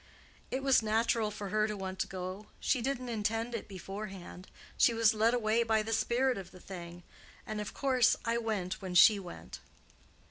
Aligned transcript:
"It 0.49 0.63
was 0.63 0.81
natural 0.81 1.29
for 1.29 1.49
her 1.49 1.67
to 1.67 1.77
want 1.77 1.99
to 1.99 2.07
go: 2.07 2.47
she 2.59 2.81
didn't 2.81 3.07
intend 3.09 3.53
it 3.53 3.67
beforehand—she 3.67 4.95
was 4.95 5.13
led 5.13 5.35
away 5.35 5.61
by 5.61 5.83
the 5.83 5.93
spirit 5.93 6.39
of 6.39 6.49
the 6.49 6.59
thing. 6.59 7.03
And, 7.45 7.61
of 7.61 7.75
course, 7.75 8.15
I 8.25 8.39
went 8.39 8.81
when 8.81 8.95
she 8.95 9.19
went." 9.19 9.59